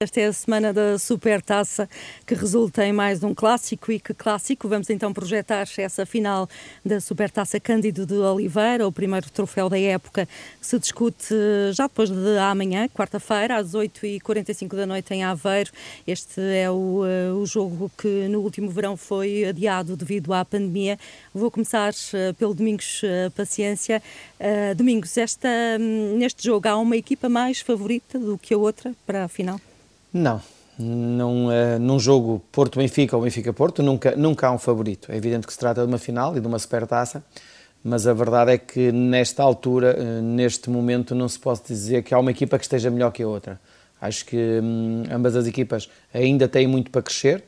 [0.00, 1.90] Esta é a semana da Supertaça
[2.24, 6.48] que resulta em mais um clássico e que clássico vamos então projetar essa final
[6.84, 10.26] da Supertaça Cândido de Oliveira, o primeiro troféu da época
[10.60, 11.34] que se discute
[11.72, 15.72] já depois de amanhã, quarta-feira, às 8h45 da noite em Aveiro.
[16.06, 20.96] Este é o, eh, o jogo que no último verão foi adiado devido à pandemia.
[21.34, 24.00] Vou começar eh, pelo Domingos eh, Paciência.
[24.76, 25.48] Domingos, esta,
[25.80, 29.60] hum, neste jogo há uma equipa mais favorita do que a outra para a final?
[30.12, 30.40] Não.
[30.78, 35.10] Num, uh, num jogo Porto-Benfica ou Benfica-Porto, nunca, nunca há um favorito.
[35.10, 37.22] É evidente que se trata de uma final e de uma supertaça,
[37.82, 42.14] mas a verdade é que nesta altura, uh, neste momento, não se pode dizer que
[42.14, 43.60] há uma equipa que esteja melhor que a outra.
[44.00, 47.42] Acho que um, ambas as equipas ainda têm muito para crescer.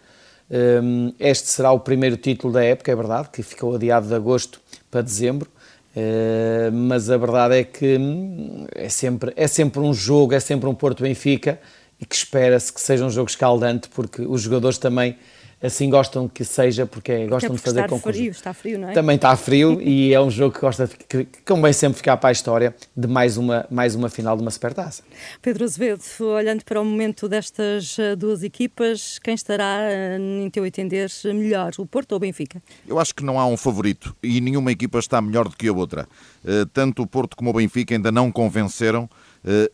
[0.51, 4.61] Um, este será o primeiro título da época, é verdade, que ficou adiado de agosto
[4.91, 5.49] para dezembro.
[5.95, 10.69] Uh, mas a verdade é que hum, é sempre, é sempre um jogo, é sempre
[10.69, 11.61] um Porto-Benfica
[12.01, 15.17] e que espera-se que seja um jogo escaldante, porque os jogadores também
[15.63, 18.93] assim gostam que seja, porque é, gostam de fazer com frio, está frio, não é?
[18.93, 22.17] Também está frio e é um jogo que gosta de, que, que convém sempre ficar
[22.17, 25.03] para a história de mais uma, mais uma final de uma supertaça.
[25.43, 30.65] Pedro Azevedo, olhando para o momento destas eh, duas equipas, quem estará, eh, em teu
[30.65, 32.63] entender, melhor, o Porto ou o Benfica?
[32.89, 35.73] Eu acho que não há um favorito e nenhuma equipa está melhor do que a
[35.73, 36.09] outra.
[36.45, 39.09] Eh, tanto o Porto como o Benfica ainda não convenceram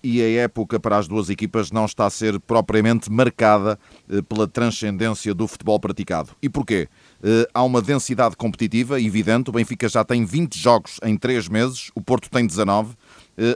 [0.03, 3.78] e a época para as duas equipas não está a ser propriamente marcada
[4.09, 6.31] eh, pela transcendência do futebol praticado.
[6.41, 6.89] E porquê?
[7.22, 9.50] Eh, há uma densidade competitiva evidente.
[9.50, 12.94] O Benfica já tem 20 jogos em 3 meses, o Porto tem 19.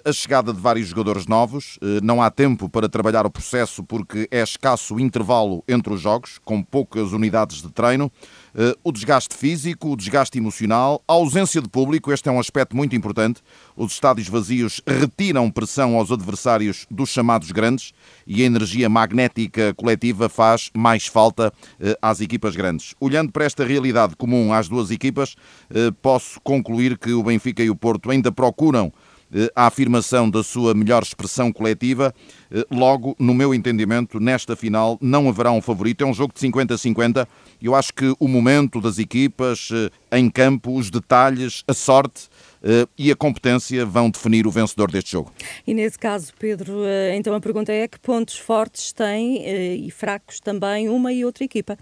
[0.06, 4.42] A chegada de vários jogadores novos, não há tempo para trabalhar o processo porque é
[4.42, 8.12] escasso o intervalo entre os jogos, com poucas unidades de treino.
[8.54, 12.76] Eh, o desgaste físico, o desgaste emocional, a ausência de público, este é um aspecto
[12.76, 13.42] muito importante.
[13.76, 17.92] Os estádios vazios retiram pressão aos adversários dos chamados grandes
[18.26, 22.94] e a energia magnética coletiva faz mais falta eh, às equipas grandes.
[23.00, 25.36] Olhando para esta realidade comum às duas equipas,
[25.70, 28.92] eh, posso concluir que o Benfica e o Porto ainda procuram
[29.54, 32.14] a afirmação da sua melhor expressão coletiva.
[32.70, 36.02] Logo, no meu entendimento, nesta final não haverá um favorito.
[36.02, 37.26] É um jogo de 50-50
[37.62, 42.28] eu acho que o momento das equipas eh, em campo, os detalhes, a sorte
[42.62, 45.30] eh, e a competência vão definir o vencedor deste jogo.
[45.66, 49.44] E nesse caso, Pedro, eh, então a pergunta é que pontos fortes tem
[49.86, 51.78] e fracos também uma e outra equipa?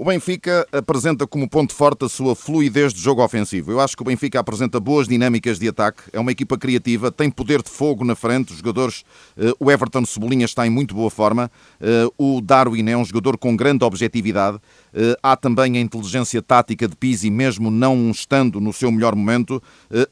[0.00, 3.72] O Benfica apresenta como ponto forte a sua fluidez de jogo ofensivo.
[3.72, 7.28] Eu acho que o Benfica apresenta boas dinâmicas de ataque, é uma equipa criativa, tem
[7.28, 9.02] poder de fogo na frente, os jogadores,
[9.36, 11.50] uh, o Everton Cebolinha está em muito boa forma,
[11.80, 16.86] uh, o Darwin é um jogador com grande objetividade, uh, há também a inteligência tática
[16.86, 19.60] de Pizzi, mesmo não estando no seu melhor momento,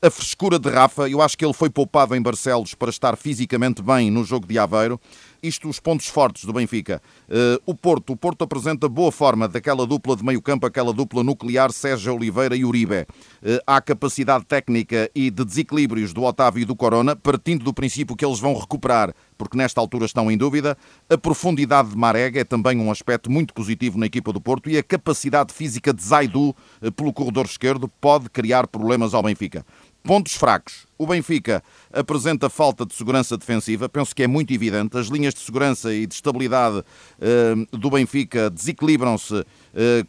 [0.02, 3.80] a frescura de Rafa, eu acho que ele foi poupado em Barcelos para estar fisicamente
[3.82, 5.00] bem no jogo de Aveiro,
[5.46, 7.00] isto os pontos fortes do Benfica.
[7.28, 11.22] Uh, o Porto, o Porto apresenta boa forma daquela dupla de meio campo, aquela dupla
[11.22, 13.02] nuclear Sérgio Oliveira e Uribe.
[13.42, 18.16] Uh, há capacidade técnica e de desequilíbrios do Otávio e do Corona, partindo do princípio
[18.16, 20.76] que eles vão recuperar, porque nesta altura estão em dúvida.
[21.08, 24.76] A profundidade de Marega é também um aspecto muito positivo na equipa do Porto e
[24.76, 26.50] a capacidade física de Zaidu
[26.82, 29.64] uh, pelo corredor esquerdo pode criar problemas ao Benfica.
[30.06, 30.86] Pontos fracos.
[30.96, 34.96] O Benfica apresenta falta de segurança defensiva, penso que é muito evidente.
[34.96, 39.44] As linhas de segurança e de estabilidade uh, do Benfica desequilibram-se uh,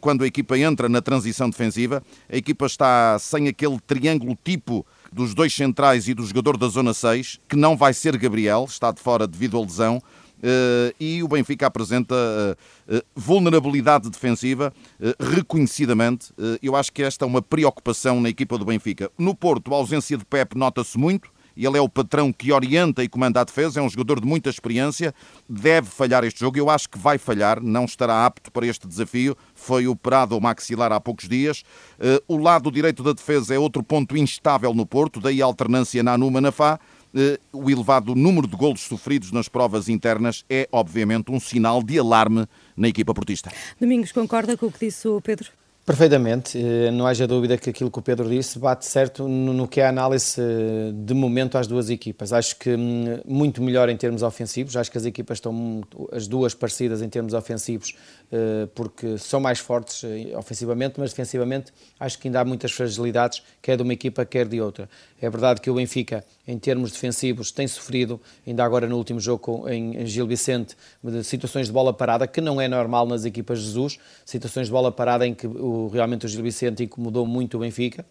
[0.00, 2.00] quando a equipa entra na transição defensiva.
[2.30, 6.94] A equipa está sem aquele triângulo tipo dos dois centrais e do jogador da zona
[6.94, 10.00] 6, que não vai ser Gabriel, está de fora devido à lesão.
[10.38, 14.72] Uh, e o Benfica apresenta uh, uh, vulnerabilidade defensiva
[15.18, 16.32] reconhecidamente.
[16.62, 19.10] eu acho que esta é uma preocupação na equipa do Benfica.
[19.18, 21.30] No Porto, a ausência de Pep nota-se muito.
[21.56, 24.48] Ele é o patrão que orienta e comanda a defesa, é um jogador de muita
[24.48, 25.12] experiência,
[25.48, 26.56] deve falhar este jogo.
[26.56, 29.36] Eu acho que vai falhar, não estará apto para este desafio.
[29.54, 31.64] Foi operado ao maxilar há poucos dias.
[32.28, 36.16] o lado direito da defesa é outro ponto instável no Porto, daí a alternância na
[36.16, 36.78] Numa-Nafá.
[36.78, 36.97] Eh,
[37.52, 42.46] o elevado número de golos sofridos nas provas internas é, obviamente, um sinal de alarme
[42.76, 43.50] na equipa portista.
[43.80, 45.50] Domingos, concorda com o que disse o Pedro?
[45.88, 49.80] Perfeitamente, eh, não haja dúvida que aquilo que o Pedro disse bate certo no que
[49.80, 52.30] é a análise eh, de momento às duas equipas.
[52.30, 55.80] Acho que hum, muito melhor em termos ofensivos, acho que as equipas estão
[56.12, 57.94] as duas parecidas em termos ofensivos
[58.30, 60.04] eh, porque são mais fortes
[60.36, 64.60] ofensivamente, mas defensivamente acho que ainda há muitas fragilidades, quer de uma equipa, quer de
[64.60, 64.90] outra.
[65.20, 69.68] É verdade que o Benfica, em termos defensivos, tem sofrido, ainda agora no último jogo
[69.68, 70.76] em Gil Vicente,
[71.24, 74.92] situações de bola parada, que não é normal nas equipas de Jesus, situações de bola
[74.92, 78.04] parada em que o, realmente o Gil Vicente incomodou muito o Benfica.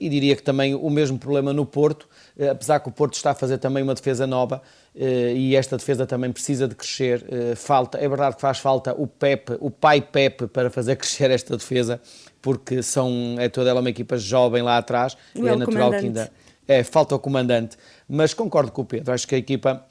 [0.00, 2.08] e diria que também o mesmo problema no Porto,
[2.50, 4.62] apesar que o Porto está a fazer também uma defesa nova
[4.94, 7.22] e esta defesa também precisa de crescer.
[7.54, 11.56] Falta, é verdade que faz falta o Pepe, o pai Pepe para fazer crescer esta
[11.58, 12.00] defesa,
[12.40, 16.30] porque são, é toda ela uma equipa jovem lá atrás e é natural que ainda
[16.68, 17.76] é, falta o comandante.
[18.06, 19.84] Mas concordo com o Pedro, acho que a equipa,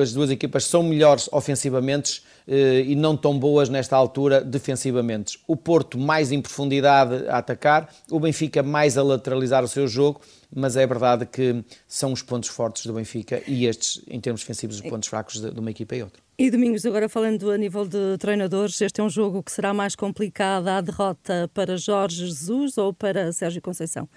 [0.00, 5.38] as duas equipas são melhores ofensivamente e não tão boas nesta altura defensivamente.
[5.46, 10.20] O Porto mais em profundidade a atacar, o Benfica mais a lateralizar o seu jogo,
[10.54, 14.76] mas é verdade que são os pontos fortes do Benfica e estes, em termos defensivos,
[14.76, 16.22] os pontos fracos de, de uma equipa e outra.
[16.38, 19.96] E Domingos, agora falando a nível de treinadores, este é um jogo que será mais
[19.96, 24.08] complicado a derrota para Jorge Jesus ou para Sérgio Conceição?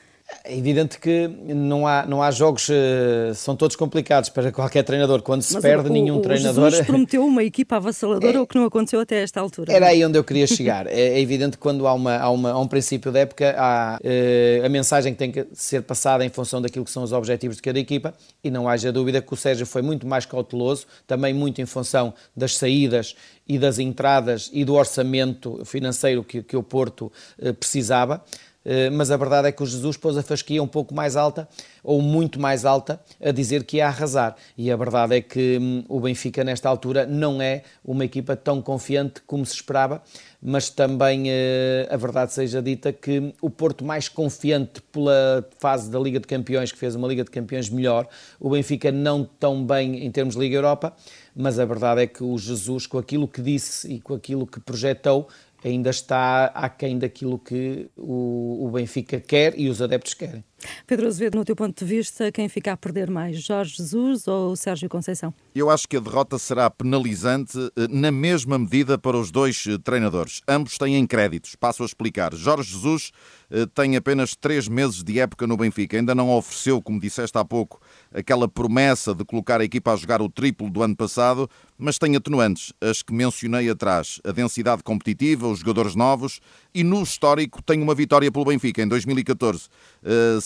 [0.44, 5.22] É evidente que não há, não há jogos, uh, são todos complicados para qualquer treinador.
[5.22, 6.70] Quando se Mas perde, o, nenhum o treinador.
[6.72, 9.72] Jesus prometeu uma equipa avassaladora, é, o que não aconteceu até esta altura.
[9.72, 10.88] Era aí onde eu queria chegar.
[10.88, 14.00] é, é, evidente que quando há, uma, há, uma, há um princípio da época, há
[14.02, 17.58] uh, a mensagem que tem que ser passada em função daquilo que são os objetivos
[17.58, 18.14] de cada equipa,
[18.44, 22.14] e não haja dúvida que o Sérgio foi muito mais cauteloso, também muito em função
[22.36, 23.16] das saídas
[23.48, 28.24] e das entradas e do orçamento financeiro que, que o Porto uh, precisava.
[28.64, 31.48] Eh, mas a verdade é que o Jesus pôs a fasquia um pouco mais alta,
[31.84, 34.36] ou muito mais alta, a dizer que ia arrasar.
[34.58, 38.62] E a verdade é que hum, o Benfica, nesta altura, não é uma equipa tão
[38.62, 40.02] confiante como se esperava,
[40.42, 46.00] mas também eh, a verdade seja dita que o Porto mais confiante pela fase da
[46.00, 48.08] Liga de Campeões, que fez uma Liga de Campeões melhor,
[48.40, 50.94] o Benfica não tão bem em termos de Liga Europa,
[51.36, 54.60] mas a verdade é que o Jesus, com aquilo que disse e com aquilo que
[54.60, 55.28] projetou,
[55.68, 60.44] ainda está aquém daquilo que o, o Benfica quer e os adeptos querem.
[60.86, 64.56] Pedro Azevedo, no teu ponto de vista, quem fica a perder mais, Jorge Jesus ou
[64.56, 65.34] Sérgio Conceição?
[65.54, 69.78] Eu acho que a derrota será penalizante eh, na mesma medida para os dois eh,
[69.78, 70.42] treinadores.
[70.48, 71.56] Ambos têm créditos.
[71.56, 72.34] Passo a explicar.
[72.34, 73.12] Jorge Jesus
[73.50, 75.98] eh, tem apenas três meses de época no Benfica.
[75.98, 77.82] Ainda não ofereceu, como disseste há pouco,
[78.14, 82.16] aquela promessa de colocar a equipa a jogar o triplo do ano passado, mas tem
[82.16, 84.22] atenuantes, as que mencionei atrás.
[84.24, 86.40] A densidade competitiva, os jogadores novos
[86.74, 89.68] e no histórico tem uma vitória pelo Benfica em 2014.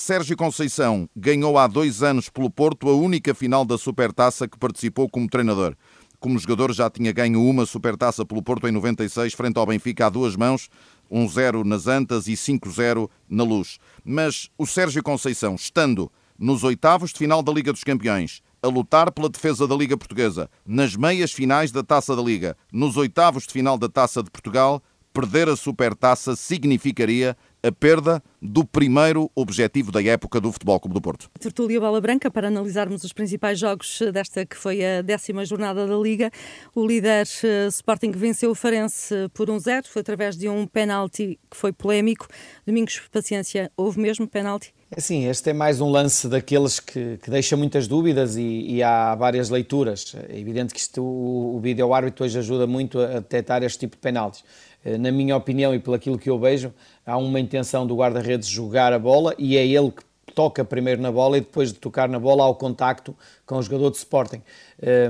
[0.05, 5.09] Sérgio Conceição ganhou há dois anos pelo Porto a única final da Supertaça que participou
[5.09, 5.75] como treinador.
[6.19, 10.09] Como jogador já tinha ganho uma Supertaça pelo Porto em 96 frente ao Benfica a
[10.09, 10.69] duas mãos,
[11.11, 13.79] 1-0 nas Antas e 5-0 na Luz.
[14.03, 19.11] Mas o Sérgio Conceição, estando nos oitavos de final da Liga dos Campeões, a lutar
[19.11, 23.53] pela defesa da Liga Portuguesa, nas meias finais da Taça da Liga, nos oitavos de
[23.53, 30.03] final da Taça de Portugal, perder a Supertaça significaria a perda do primeiro objetivo da
[30.03, 31.29] época do Futebol Clube do Porto.
[31.39, 35.95] Tertúlia Bola Branca para analisarmos os principais jogos desta que foi a décima jornada da
[35.95, 36.29] Liga.
[36.75, 41.39] O líder uh, Sporting venceu o Farense por 1-0, um foi através de um penalti
[41.49, 42.27] que foi polémico.
[42.67, 44.71] Domingos, paciência, houve mesmo penalti?
[44.91, 48.83] É sim, este é mais um lance daqueles que, que deixa muitas dúvidas e, e,
[48.83, 50.15] há várias leituras.
[50.29, 53.95] É evidente que isto, o, o vídeo árbitro hoje ajuda muito a detectar este tipo
[53.95, 54.43] de penaltis.
[54.85, 56.71] Eh, na minha opinião e pelo aquilo que eu vejo,
[57.05, 60.03] há uma intenção do guarda-redes jogar a bola e é ele que
[60.33, 63.15] toca primeiro na bola e depois de tocar na bola ao contacto
[63.45, 64.41] com o jogador de Sporting.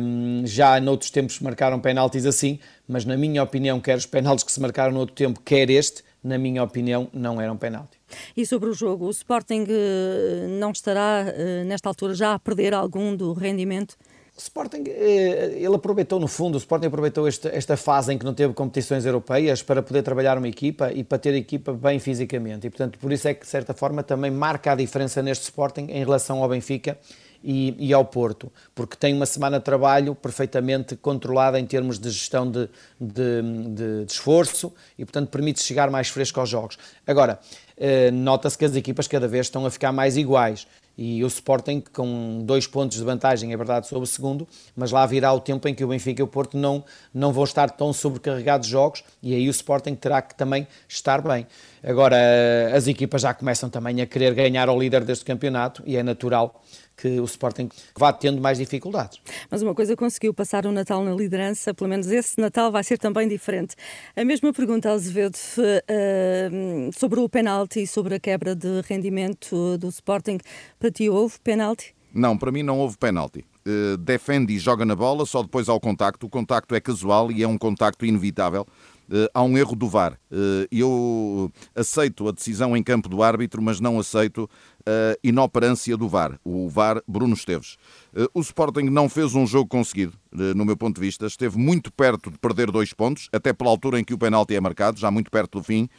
[0.01, 4.51] Um, já noutros tempos marcaram penaltis assim, mas na minha opinião, quer os penaltis que
[4.51, 7.97] se marcaram no outro tempo, quer este, na minha opinião, não eram penalti.
[8.37, 12.73] E sobre o jogo, o Sporting eh, não estará eh, nesta altura já a perder
[12.73, 13.97] algum do rendimento?
[14.37, 18.25] O Sporting, eh, ele aproveitou no fundo, o Sporting aproveitou esta, esta fase em que
[18.25, 21.99] não teve competições europeias para poder trabalhar uma equipa e para ter a equipa bem
[21.99, 22.67] fisicamente.
[22.67, 25.87] E, portanto, por isso é que, de certa forma, também marca a diferença neste Sporting
[25.89, 26.97] em relação ao Benfica
[27.41, 32.09] e, e, ao Porto, porque tem uma semana de trabalho perfeitamente controlada em termos de
[32.09, 32.67] gestão de,
[32.99, 36.77] de, de, de esforço e, portanto, permite chegar mais fresco aos jogos.
[37.07, 37.39] Agora,
[37.77, 41.83] eh, nota-se que as equipas cada vez estão a ficar mais iguais e o Sporting
[41.93, 45.67] com dois pontos de vantagem, é verdade, sobre o segundo, mas lá virá o tempo
[45.67, 46.83] em que o Benfica e o Porto não,
[47.13, 51.21] não vão estar tão sobrecarregados de jogos e aí o Sporting terá que também estar
[51.21, 51.45] bem.
[51.83, 52.17] Agora,
[52.73, 56.61] as equipas já começam também a querer ganhar ao líder deste campeonato e é natural
[56.95, 59.19] que o Sporting vá tendo mais dificuldades.
[59.49, 62.97] Mas uma coisa conseguiu passar o Natal na liderança, pelo menos esse Natal vai ser
[62.97, 63.75] também diferente.
[64.15, 69.89] A mesma pergunta, Azevedo, uh, sobre o penalti e sobre a quebra de rendimento do
[69.89, 70.37] Sporting.
[70.79, 71.93] Para ti houve penalti?
[72.13, 73.45] Não, para mim não houve penalti.
[73.67, 76.27] Uh, defende e joga na bola, só depois ao contacto.
[76.27, 78.65] O contacto é casual e é um contacto inevitável.
[79.33, 80.19] Há um erro do VAR.
[80.71, 84.49] Eu aceito a decisão em campo do árbitro, mas não aceito
[84.87, 87.77] a inoperância do VAR, o VAR Bruno Esteves.
[88.33, 92.29] O Sporting não fez um jogo conseguido, no meu ponto de vista, esteve muito perto
[92.29, 95.31] de perder dois pontos, até pela altura em que o penalti é marcado, já muito
[95.31, 95.89] perto do fim.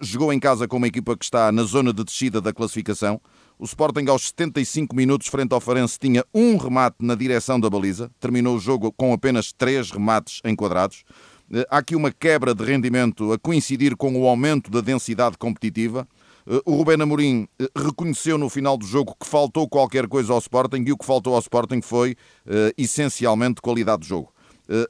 [0.00, 3.20] Jogou em casa com uma equipa que está na zona de descida da classificação.
[3.58, 8.10] O Sporting, aos 75 minutos, frente ao Farense, tinha um remate na direção da baliza.
[8.18, 11.04] Terminou o jogo com apenas três remates enquadrados.
[11.68, 16.08] Há aqui uma quebra de rendimento a coincidir com o aumento da densidade competitiva.
[16.46, 20.38] Eh, o Rubén Amorim eh, reconheceu no final do jogo que faltou qualquer coisa ao
[20.38, 24.32] Sporting e o que faltou ao Sporting foi uh, essencialmente qualidade de jogo.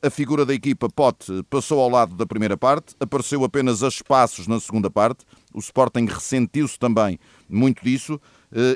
[0.01, 4.47] A figura da equipa Pote passou ao lado da primeira parte, apareceu apenas a espaços
[4.47, 5.25] na segunda parte.
[5.53, 7.19] O Sporting ressentiu-se também
[7.49, 8.21] muito disso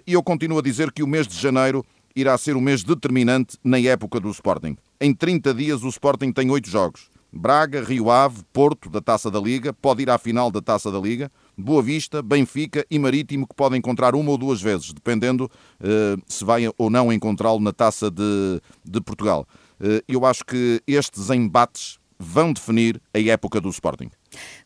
[0.05, 3.57] e eu continuo a dizer que o mês de janeiro irá ser o mês determinante
[3.63, 4.77] na época do Sporting.
[5.01, 7.09] Em 30 dias o Sporting tem oito jogos.
[7.33, 10.99] Braga, Rio Ave, Porto, da Taça da Liga, pode ir à final da Taça da
[10.99, 11.31] Liga.
[11.57, 16.45] Boa Vista, Benfica e Marítimo, que podem encontrar uma ou duas vezes, dependendo uh, se
[16.45, 19.47] vai ou não encontrá-lo na Taça de, de Portugal.
[19.81, 24.11] Uh, eu acho que estes embates vão definir a época do Sporting.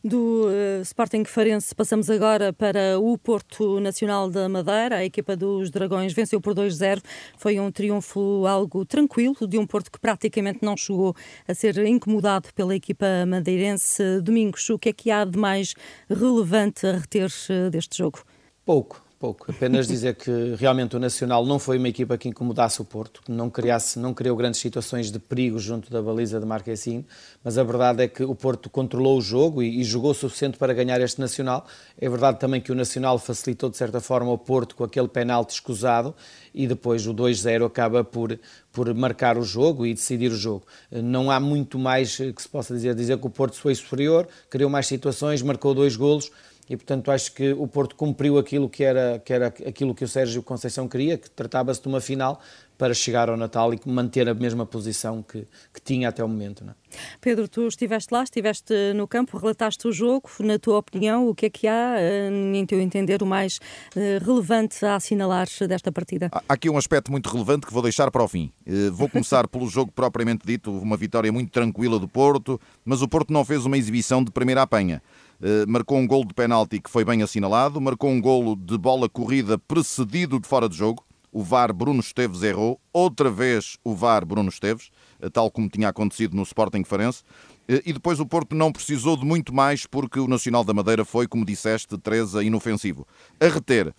[0.03, 4.97] Do uh, Sporting Farense passamos agora para o Porto Nacional da Madeira.
[4.97, 7.01] A equipa dos Dragões venceu por 2-0.
[7.37, 11.15] Foi um triunfo algo tranquilo de um Porto que praticamente não chegou
[11.47, 14.21] a ser incomodado pela equipa madeirense.
[14.21, 15.75] Domingos, o que é que há de mais
[16.09, 18.23] relevante a reter uh, deste jogo?
[18.65, 19.49] Pouco pouco.
[19.49, 23.31] Apenas dizer que realmente o Nacional não foi uma equipa que incomodasse o Porto, que
[23.31, 27.05] não, criasse, não criou grandes situações de perigo junto da baliza de Marquezinho,
[27.41, 30.57] mas a verdade é que o Porto controlou o jogo e, e jogou o suficiente
[30.57, 31.65] para ganhar este Nacional.
[31.97, 35.51] É verdade também que o Nacional facilitou de certa forma o Porto com aquele penalti
[35.51, 36.13] escusado
[36.53, 38.37] e depois o 2-0 acaba por,
[38.73, 40.65] por marcar o jogo e decidir o jogo.
[40.91, 42.93] Não há muito mais que se possa dizer.
[42.93, 46.29] Dizer que o Porto foi superior, criou mais situações, marcou dois golos
[46.69, 50.07] e portanto acho que o Porto cumpriu aquilo que era, que era aquilo que o
[50.07, 52.41] Sérgio Conceição queria, que tratava-se de uma final
[52.77, 56.65] para chegar ao Natal e manter a mesma posição que, que tinha até o momento.
[56.67, 56.97] É?
[57.21, 61.45] Pedro, tu estiveste lá, estiveste no campo, relataste o jogo, na tua opinião, o que
[61.45, 63.59] é que há, eh, em teu entender, o mais
[63.95, 66.29] eh, relevante a assinalar desta partida?
[66.31, 68.51] Há aqui um aspecto muito relevante que vou deixar para o fim.
[68.65, 73.07] Eh, vou começar pelo jogo propriamente dito, uma vitória muito tranquila do Porto, mas o
[73.07, 75.01] Porto não fez uma exibição de primeira apanha.
[75.45, 79.09] Eh, marcou um golo de penalti que foi bem assinalado, marcou um golo de bola
[79.09, 81.05] corrida precedido de fora de jogo.
[81.33, 85.89] O VAR Bruno Esteves errou, outra vez o VAR Bruno Esteves, eh, tal como tinha
[85.89, 87.23] acontecido no Sporting Farense.
[87.67, 91.03] Eh, e depois o Porto não precisou de muito mais porque o Nacional da Madeira
[91.03, 93.05] foi, como disseste, Teresa, inofensivo.
[93.37, 93.93] A reter,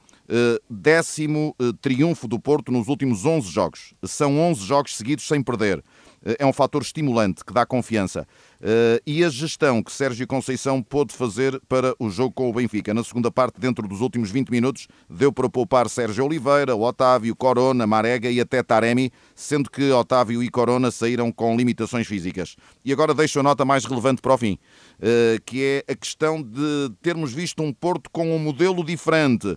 [0.70, 3.92] décimo triunfo do Porto nos últimos 11 jogos.
[4.04, 5.84] São 11 jogos seguidos sem perder.
[6.24, 8.26] Eh, é um fator estimulante que dá confiança.
[8.60, 12.94] Eh, e a gestão que Sérgio Conceição pôde fazer para o jogo com o Benfica.
[12.94, 17.86] Na segunda parte, dentro dos últimos 20 minutos, deu para poupar Sérgio Oliveira, Otávio, Corona,
[17.86, 22.56] Marega e até Taremi, sendo que Otávio e Corona saíram com limitações físicas.
[22.84, 24.58] E agora deixo a nota mais relevante para o fim,
[25.00, 29.56] eh, que é a questão de termos visto um Porto com um modelo diferente.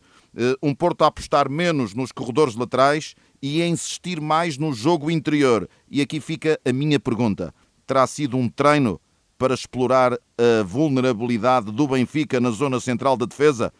[0.62, 5.70] Um Porto a apostar menos nos corredores laterais e a insistir mais no jogo interior.
[5.90, 7.54] E aqui fica a minha pergunta:
[7.86, 9.00] terá sido um treino
[9.38, 13.72] para explorar a vulnerabilidade do Benfica na zona central da defesa?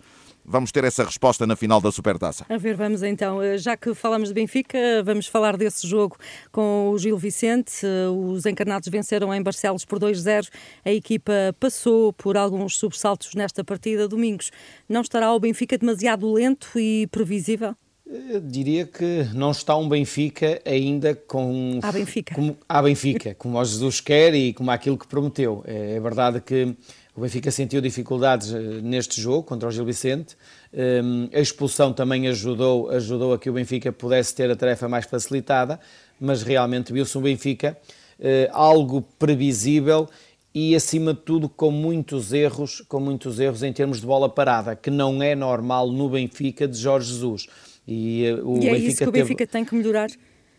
[0.50, 2.46] Vamos ter essa resposta na final da Supertaça.
[2.48, 3.42] A ver, vamos então.
[3.42, 6.16] Eh, já que falamos de Benfica, vamos falar desse jogo
[6.54, 7.86] com o Gil Vicente.
[7.86, 10.48] Eh, os encarnados venceram em Barcelos por 2-0.
[10.86, 14.08] A equipa passou por alguns sobressaltos nesta partida.
[14.08, 14.50] Domingos,
[14.88, 17.76] não estará o Benfica demasiado lento e previsível?
[18.10, 21.80] Eu diria que não está um Benfica ainda com.
[21.84, 22.36] A Benfica.
[22.36, 25.62] Como, a Benfica, como o Jesus quer e como aquilo que prometeu.
[25.68, 26.74] É, é verdade que
[27.14, 30.38] o Benfica sentiu dificuldades eh, neste jogo contra o Gil Vicente.
[30.72, 35.06] Ehm, a expulsão também ajudou, ajudou a que o Benfica pudesse ter a tarefa mais
[35.06, 35.80] facilitada,
[36.20, 37.76] mas realmente viu-se um Benfica
[38.20, 40.08] eh, algo previsível
[40.54, 44.76] e acima de tudo com muitos erros, com muitos erros em termos de bola parada,
[44.76, 47.48] que não é normal no Benfica de Jorge Jesus.
[47.88, 49.52] E, eh, o e é Benfica isso que o Benfica teve...
[49.52, 50.10] tem que melhorar?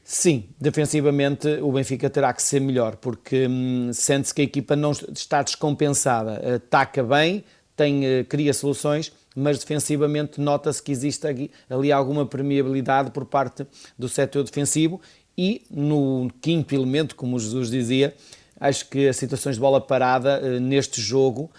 [0.02, 4.92] Sim, defensivamente o Benfica terá que ser melhor, porque hum, sente-se que a equipa não
[4.92, 7.44] está descompensada, ataca bem,
[7.76, 13.66] tem, uh, cria soluções, mas defensivamente nota-se que existe ali, ali alguma permeabilidade por parte
[13.98, 14.98] do setor defensivo
[15.36, 18.14] e no quinto elemento, como o Jesus dizia,
[18.58, 21.50] acho que as situações de bola parada uh, neste jogo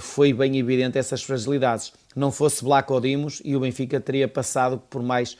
[0.00, 5.02] foi bem evidente essas fragilidades não fosse Blaco Dimos e o Benfica teria passado por
[5.02, 5.36] mais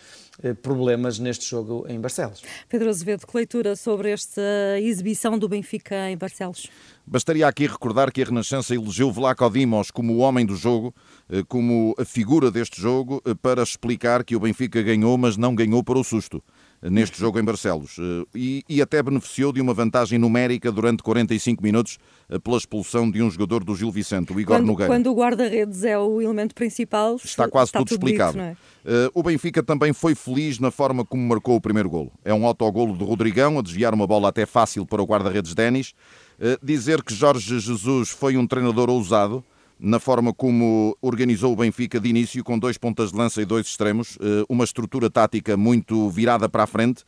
[0.63, 2.43] problemas neste jogo em Barcelos.
[2.67, 4.41] Pedro Azevedo, que leitura sobre esta
[4.81, 6.67] exibição do Benfica em Barcelos?
[7.07, 10.95] Bastaria aqui recordar que a Renascença elegeu Vlaco Dimos como o homem do jogo,
[11.47, 15.99] como a figura deste jogo, para explicar que o Benfica ganhou, mas não ganhou para
[15.99, 16.43] o susto
[16.83, 21.63] neste jogo em Barcelos eh, e, e, até beneficiou de uma vantagem numérica durante 45
[21.63, 24.93] minutos eh, pela expulsão de um jogador do Gil Vicente, o Igor quando, Nogueira.
[24.93, 28.33] Quando o guarda-redes é o elemento principal, está quase está tudo, tudo, explicado.
[28.33, 28.43] Dito,
[28.87, 29.07] é?
[29.07, 32.13] uh, o Benfica também foi feliz na forma como marcou o primeiro golo.
[32.25, 35.95] É um autogolo de Rodrigão a desviar uma bola até fácil para o guarda-redes Denis.
[36.63, 39.45] Dizer que Jorge Jesus foi um treinador ousado
[39.81, 43.67] na forma como organizou o Benfica de início, com dois pontas de lança e dois
[43.67, 47.03] extremos, eh, uma estrutura tática muito virada para a frente,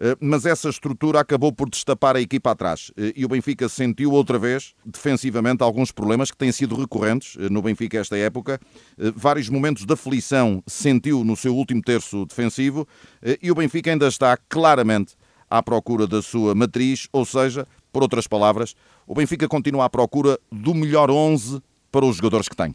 [0.00, 4.12] eh, mas essa estrutura acabou por destapar a equipa atrás eh, e o Benfica sentiu
[4.12, 8.58] outra vez, defensivamente, alguns problemas que têm sido recorrentes no Benfica esta época.
[9.14, 12.88] Vários momentos de aflição sentiu no seu último terço defensivo
[13.42, 15.14] e o Benfica ainda está claramente
[15.50, 18.74] à procura da sua matriz, ou seja, por outras palavras,
[19.06, 21.62] o Benfica continua à procura do melhor 11
[21.94, 22.74] para os jogadores que tem.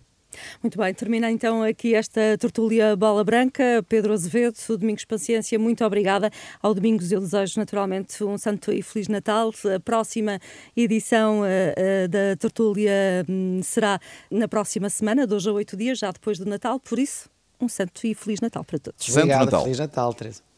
[0.63, 3.83] Muito bem, termina então aqui esta tertúlia Bola Branca.
[3.89, 6.31] Pedro Azevedo, Domingos Paciência, muito obrigada.
[6.61, 9.51] Ao Domingos eu desejo naturalmente um santo e feliz Natal.
[9.75, 10.39] A próxima
[10.77, 13.99] edição uh, uh, da tertúlia um, será
[14.31, 16.79] na próxima semana, dois a oito dias, já depois do Natal.
[16.79, 19.05] Por isso, um santo e feliz Natal para todos.
[19.05, 19.63] Santo Natal.
[19.63, 20.49] Feliz Natal, Teresa.